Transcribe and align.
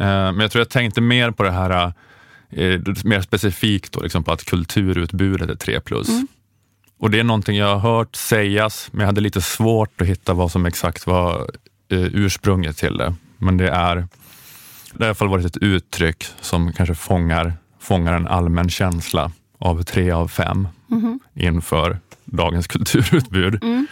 Eh, 0.00 0.06
men 0.06 0.40
jag 0.40 0.50
tror 0.50 0.60
jag 0.60 0.68
tänkte 0.68 1.00
mer 1.00 1.30
på 1.30 1.42
det 1.42 1.50
här, 1.50 1.92
eh, 2.50 2.80
mer 3.04 3.20
specifikt 3.20 3.92
då, 3.92 4.00
liksom 4.00 4.24
på 4.24 4.32
att 4.32 4.44
kulturutbudet 4.44 5.50
är 5.50 5.54
3 5.54 5.80
plus. 5.80 6.08
Mm. 6.08 6.26
Och 6.98 7.10
det 7.10 7.20
är 7.20 7.24
någonting 7.24 7.56
jag 7.56 7.78
har 7.78 7.96
hört 7.96 8.16
sägas, 8.16 8.88
men 8.92 9.00
jag 9.00 9.06
hade 9.06 9.20
lite 9.20 9.40
svårt 9.40 10.00
att 10.00 10.06
hitta 10.06 10.34
vad 10.34 10.52
som 10.52 10.66
exakt 10.66 11.06
var 11.06 11.50
eh, 11.88 11.98
ursprunget 11.98 12.76
till 12.76 12.96
det. 12.96 13.14
Men 13.36 13.56
det 13.56 13.68
är, 13.68 13.96
det 13.96 14.98
har 14.98 15.04
i 15.04 15.04
alla 15.04 15.14
fall 15.14 15.28
varit 15.28 15.46
ett 15.46 15.56
uttryck 15.56 16.26
som 16.40 16.72
kanske 16.72 16.94
fångar, 16.94 17.52
fångar 17.80 18.12
en 18.12 18.26
allmän 18.26 18.70
känsla 18.70 19.32
av 19.58 19.82
tre 19.82 20.10
av 20.10 20.28
fem 20.28 20.68
mm. 20.90 21.20
inför 21.34 21.98
dagens 22.24 22.66
kulturutbud. 22.66 23.64
Mm. 23.64 23.86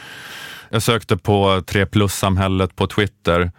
Jag 0.71 0.83
sökte 0.83 1.17
på 1.17 1.63
3 1.67 1.87
plus-samhället 1.87 2.77
på 2.77 2.87
Twitter 2.87 3.41
eh, 3.41 3.51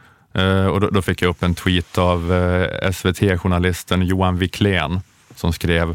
och 0.44 0.82
då, 0.82 0.90
då, 0.90 1.02
fick 1.02 1.22
jag 1.22 1.30
upp 1.30 1.44
en 1.44 1.56
tweet 1.56 1.98
av 1.98 2.34
eh, 2.34 2.92
SVT-journalisten 2.92 4.02
Johan 4.02 4.38
Wiklén 4.38 5.00
som 5.36 5.54
skrev 5.54 5.90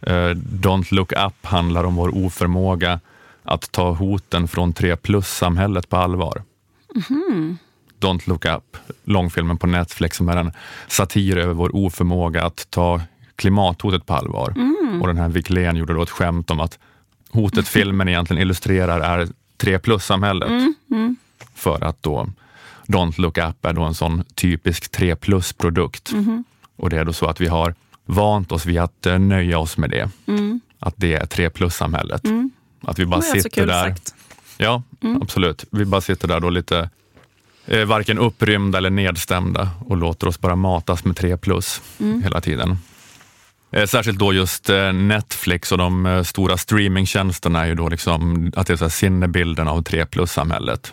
eh, 0.00 0.30
Don't 0.34 0.94
look 0.94 1.12
up 1.12 1.46
handlar 1.46 1.84
om 1.84 1.94
vår 1.96 2.16
oförmåga 2.16 3.00
att 3.42 3.72
ta 3.72 3.92
hoten 3.92 4.48
från 4.48 4.72
3 4.72 4.96
plus-samhället 4.96 5.88
på 5.88 5.96
allvar. 5.96 6.42
Mm. 7.10 7.58
Don't 8.00 8.28
look 8.28 8.44
up, 8.44 8.76
långfilmen 9.04 9.58
på 9.58 9.66
Netflix 9.66 10.16
som 10.16 10.28
är 10.28 10.36
en 10.36 10.52
satir 10.88 11.36
över 11.36 11.54
vår 11.54 11.76
oförmåga 11.76 12.44
att 12.44 12.66
ta 12.70 13.00
klimathotet 13.36 14.06
på 14.06 14.14
allvar. 14.14 14.52
Mm. 14.56 15.02
Och 15.02 15.08
den 15.08 15.16
här 15.16 15.28
Wiklén 15.28 15.76
gjorde 15.76 15.94
då 15.94 16.02
ett 16.02 16.10
skämt 16.10 16.50
om 16.50 16.60
att 16.60 16.78
hotet 17.30 17.68
filmen 17.78 18.08
egentligen 18.08 18.42
illustrerar 18.42 19.00
är 19.00 19.28
3 19.56 19.78
plus-samhället. 19.78 20.48
Mm. 20.90 21.16
För 21.54 21.84
att 21.84 22.02
då 22.02 22.28
Don't 22.86 23.20
look 23.20 23.38
up 23.38 23.64
är 23.64 23.72
då 23.72 23.82
en 23.82 23.94
sån 23.94 24.24
typisk 24.34 24.90
3 24.90 25.16
plus-produkt. 25.16 26.12
Mm. 26.12 26.44
Och 26.76 26.90
det 26.90 26.98
är 26.98 27.04
då 27.04 27.12
så 27.12 27.26
att 27.26 27.40
vi 27.40 27.46
har 27.46 27.74
vant 28.06 28.52
oss 28.52 28.66
vid 28.66 28.78
att 28.78 29.06
uh, 29.06 29.18
nöja 29.18 29.58
oss 29.58 29.76
med 29.76 29.90
det. 29.90 30.10
Mm. 30.26 30.60
Att 30.78 30.94
det 30.96 31.14
är 31.14 31.26
3 31.26 31.50
plus-samhället. 31.50 32.24
Mm. 32.24 32.50
Att 32.80 32.98
vi 32.98 33.06
bara 33.06 33.22
sitter 33.22 33.66
där. 33.66 33.88
Sagt. 33.88 34.14
Ja, 34.58 34.82
mm. 35.00 35.22
absolut. 35.22 35.64
Vi 35.70 35.84
bara 35.84 36.00
sitter 36.00 36.28
där 36.28 36.40
då 36.40 36.50
lite 36.50 36.90
eh, 37.66 37.84
varken 37.84 38.18
upprymda 38.18 38.78
eller 38.78 38.90
nedstämda 38.90 39.70
och 39.86 39.96
låter 39.96 40.26
oss 40.26 40.40
bara 40.40 40.56
matas 40.56 41.04
med 41.04 41.16
3 41.16 41.36
plus 41.36 41.82
hela 42.22 42.40
tiden. 42.40 42.78
Eh, 43.74 43.86
särskilt 43.86 44.18
då 44.18 44.32
just 44.32 44.70
eh, 44.70 44.92
Netflix 44.92 45.72
och 45.72 45.78
de 45.78 46.06
eh, 46.06 46.22
stora 46.22 46.56
streamingtjänsterna 46.56 47.62
är 47.62 47.66
ju 47.66 47.74
då 47.74 47.88
liksom 47.88 48.52
att 48.56 48.66
det 48.66 48.72
är 48.72 48.76
så 48.76 48.90
sinnebilden 48.90 49.68
av 49.68 49.82
3 49.82 50.06
plus-samhället. 50.06 50.92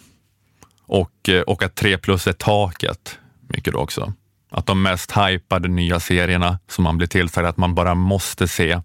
Och, 0.91 1.29
och 1.47 1.63
att 1.63 1.75
3 1.75 1.97
plus 1.97 2.27
är 2.27 2.33
taket, 2.33 3.19
mycket 3.47 3.73
då 3.73 3.79
också. 3.79 4.13
Att 4.49 4.65
de 4.65 4.81
mest 4.81 5.17
hypade 5.17 5.67
nya 5.67 5.99
serierna 5.99 6.59
som 6.67 6.83
man 6.83 6.97
blir 6.97 7.07
tillsagd 7.07 7.47
att 7.47 7.57
man 7.57 7.75
bara 7.75 7.95
måste 7.95 8.47
se, 8.47 8.81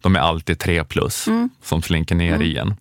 de 0.00 0.16
är 0.16 0.20
alltid 0.20 0.58
3 0.58 0.84
plus 0.84 1.28
mm. 1.28 1.50
som 1.62 1.82
slinker 1.82 2.14
ner 2.14 2.34
mm. 2.34 2.42
igen. 2.42 2.74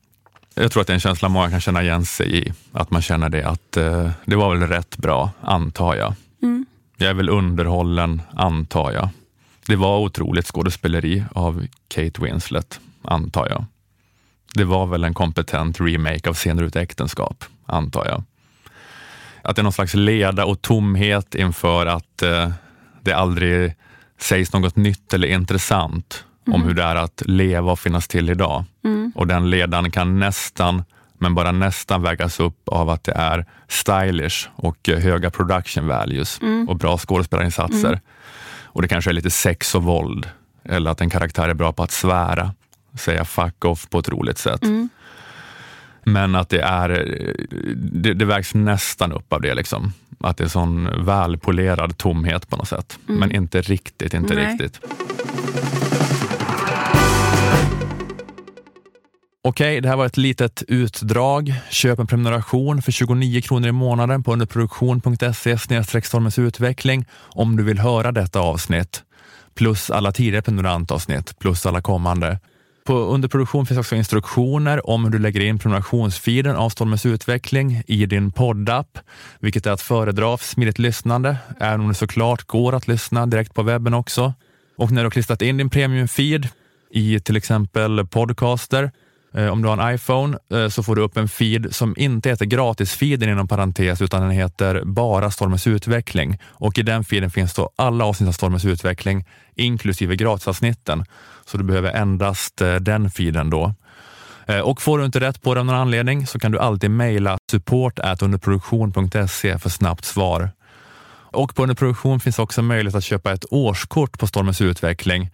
Jag 0.53 0.71
tror 0.71 0.81
att 0.81 0.87
det 0.87 0.91
är 0.91 0.95
en 0.95 0.99
känsla 0.99 1.29
många 1.29 1.49
kan 1.49 1.61
känna 1.61 1.83
igen 1.83 2.05
sig 2.05 2.47
i. 2.47 2.53
Att 2.71 2.91
man 2.91 3.01
känner 3.01 3.29
det 3.29 3.43
att 3.43 3.77
eh, 3.77 4.11
det 4.25 4.35
var 4.35 4.55
väl 4.55 4.67
rätt 4.67 4.97
bra, 4.97 5.31
antar 5.41 5.95
jag. 5.95 6.13
Mm. 6.43 6.65
Jag 6.97 7.09
är 7.09 7.13
väl 7.13 7.29
underhållen, 7.29 8.21
antar 8.33 8.91
jag. 8.91 9.09
Det 9.67 9.75
var 9.75 9.99
otroligt 9.99 10.47
skådespeleri 10.47 11.23
av 11.31 11.67
Kate 11.87 12.21
Winslet, 12.21 12.79
antar 13.03 13.49
jag. 13.49 13.65
Det 14.53 14.63
var 14.63 14.85
väl 14.85 15.03
en 15.03 15.13
kompetent 15.13 15.81
remake 15.81 16.29
av 16.29 16.33
Scener 16.33 16.63
ut 16.63 16.75
äktenskap, 16.75 17.43
antar 17.71 18.05
jag. 18.05 18.23
Att 19.41 19.55
det 19.55 19.61
är 19.61 19.63
någon 19.63 19.73
slags 19.73 19.93
leda 19.93 20.45
och 20.45 20.61
tomhet 20.61 21.35
inför 21.35 21.85
att 21.85 22.21
eh, 22.21 22.51
det 23.01 23.13
aldrig 23.13 23.75
sägs 24.19 24.53
något 24.53 24.75
nytt 24.75 25.13
eller 25.13 25.27
intressant 25.27 26.25
mm. 26.47 26.55
om 26.55 26.67
hur 26.67 26.73
det 26.73 26.83
är 26.83 26.95
att 26.95 27.23
leva 27.25 27.71
och 27.71 27.79
finnas 27.79 28.07
till 28.07 28.29
idag. 28.29 28.65
Mm. 28.83 29.11
Och 29.15 29.27
den 29.27 29.49
ledan 29.49 29.91
kan 29.91 30.19
nästan, 30.19 30.83
men 31.17 31.35
bara 31.35 31.51
nästan 31.51 32.01
vägas 32.01 32.39
upp 32.39 32.69
av 32.69 32.89
att 32.89 33.03
det 33.03 33.11
är 33.11 33.45
stylish 33.67 34.49
och 34.55 34.87
höga 34.87 35.29
production 35.29 35.87
values 35.87 36.41
mm. 36.41 36.69
och 36.69 36.75
bra 36.75 36.97
skådespelarinsatser. 36.97 37.87
Mm. 37.87 37.99
Och 38.73 38.81
det 38.81 38.87
kanske 38.87 39.11
är 39.11 39.13
lite 39.13 39.29
sex 39.29 39.75
och 39.75 39.83
våld. 39.83 40.29
Eller 40.63 40.91
att 40.91 41.01
en 41.01 41.09
karaktär 41.09 41.49
är 41.49 41.53
bra 41.53 41.73
på 41.73 41.83
att 41.83 41.91
svära, 41.91 42.53
säga 42.99 43.25
fuck 43.25 43.65
off 43.65 43.89
på 43.89 43.99
ett 43.99 44.09
roligt 44.09 44.37
sätt. 44.37 44.63
Men 46.03 46.35
att 46.35 46.49
det 46.49 46.61
är, 46.61 46.89
det, 47.75 48.13
det 48.13 48.25
vägs 48.25 48.53
nästan 48.53 49.11
upp 49.11 49.33
av 49.33 49.41
det. 49.41 49.53
Liksom. 49.53 49.93
Att 50.19 50.37
det 50.37 50.43
är 50.43 50.47
sån 50.47 51.05
välpolerad 51.05 51.97
tomhet 51.97 52.49
på 52.49 52.57
något 52.57 52.67
sätt. 52.67 52.99
Mm. 53.09 53.19
Men 53.19 53.31
inte 53.31 53.61
riktigt, 53.61 54.13
inte 54.13 54.33
Nej. 54.33 54.45
riktigt. 54.45 54.79
Okej, 59.43 59.81
det 59.81 59.89
här 59.89 59.95
var 59.95 60.05
ett 60.05 60.17
litet 60.17 60.63
utdrag. 60.67 61.53
Köp 61.69 61.99
en 61.99 62.07
prenumeration 62.07 62.81
för 62.81 62.91
29 62.91 63.41
kronor 63.41 63.67
i 63.67 63.71
månaden 63.71 64.23
på 64.23 64.33
underproduktion.se 64.33 65.57
stormens 65.57 66.39
utveckling 66.39 67.05
om 67.13 67.57
du 67.57 67.63
vill 67.63 67.79
höra 67.79 68.11
detta 68.11 68.39
avsnitt. 68.39 69.03
Plus 69.55 69.89
alla 69.89 70.11
tidigare 70.11 70.41
prenumerantavsnitt, 70.41 71.39
plus 71.39 71.65
alla 71.65 71.81
kommande. 71.81 72.39
På 72.83 72.93
underproduktion 72.93 73.65
finns 73.65 73.79
också 73.79 73.95
instruktioner 73.95 74.89
om 74.89 75.03
hur 75.03 75.11
du 75.11 75.19
lägger 75.19 75.39
in 75.39 75.59
prenumerationsfeeden 75.59 76.55
av 76.55 76.69
Stormens 76.69 77.05
utveckling 77.05 77.83
i 77.87 78.05
din 78.05 78.31
poddapp, 78.31 78.99
vilket 79.39 79.65
är 79.65 79.71
att 79.71 79.81
föredra 79.81 80.37
för 80.37 80.45
smidigt 80.45 80.79
lyssnande, 80.79 81.37
även 81.59 81.81
om 81.81 81.87
det 81.87 81.93
såklart 81.93 82.47
går 82.47 82.75
att 82.75 82.87
lyssna 82.87 83.25
direkt 83.25 83.53
på 83.53 83.63
webben 83.63 83.93
också. 83.93 84.33
Och 84.77 84.91
när 84.91 85.01
du 85.01 85.05
har 85.05 85.11
klistrat 85.11 85.41
in 85.41 85.57
din 85.57 85.69
premiumfeed 85.69 86.47
i 86.89 87.19
till 87.19 87.35
exempel 87.35 88.07
podcaster 88.07 88.91
Eh, 89.33 89.47
om 89.47 89.61
du 89.61 89.67
har 89.67 89.77
en 89.77 89.95
iPhone 89.95 90.37
eh, 90.53 90.67
så 90.67 90.83
får 90.83 90.95
du 90.95 91.01
upp 91.01 91.17
en 91.17 91.27
feed 91.27 91.75
som 91.75 91.95
inte 91.97 92.29
heter 92.29 92.45
gratisfeeden 92.45 93.29
inom 93.29 93.47
parentes 93.47 94.01
utan 94.01 94.21
den 94.21 94.31
heter 94.31 94.83
bara 94.85 95.31
Stormens 95.31 95.67
utveckling 95.67 96.39
och 96.45 96.77
i 96.77 96.81
den 96.81 97.03
feeden 97.03 97.29
finns 97.29 97.53
då 97.53 97.69
alla 97.75 98.05
avsnitt 98.05 98.27
av 98.27 98.33
Stormens 98.33 98.65
utveckling 98.65 99.25
inklusive 99.55 100.15
gratisavsnitten. 100.15 101.05
Så 101.45 101.57
du 101.57 101.63
behöver 101.63 101.91
endast 101.91 102.61
eh, 102.61 102.75
den 102.75 103.11
feeden 103.11 103.49
då. 103.49 103.73
Och 104.63 104.81
får 104.81 104.99
du 104.99 105.05
inte 105.05 105.19
rätt 105.19 105.41
på 105.41 105.53
det 105.53 105.59
av 105.59 105.65
någon 105.65 105.75
anledning 105.75 106.27
så 106.27 106.39
kan 106.39 106.51
du 106.51 106.59
alltid 106.59 106.91
mejla 106.91 107.37
support 107.51 107.99
underproduktion.se 108.21 109.59
för 109.59 109.69
snabbt 109.69 110.05
svar. 110.05 110.49
Och 111.31 111.55
på 111.55 111.63
underproduktion 111.63 112.19
finns 112.19 112.39
också 112.39 112.61
möjlighet 112.61 112.95
att 112.95 113.03
köpa 113.03 113.31
ett 113.31 113.45
årskort 113.49 114.19
på 114.19 114.27
Stormens 114.27 114.61
utveckling 114.61 115.29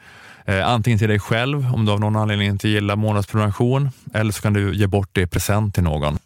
Eh, 0.48 0.68
antingen 0.68 1.00
till 1.00 1.10
dig 1.10 1.20
själv 1.20 1.74
om 1.74 1.86
du 1.86 1.92
av 1.92 2.00
någon 2.00 2.16
anledning 2.16 2.48
inte 2.48 2.70
gillar 2.70 2.96
månadsprenumeration 2.96 3.90
eller 4.14 4.32
så 4.32 4.42
kan 4.42 4.54
du 4.54 4.76
ge 4.76 4.88
bort 4.88 5.10
det 5.12 5.22
i 5.22 5.28
present 5.28 5.74
till 5.74 5.84
någon. 5.84 6.20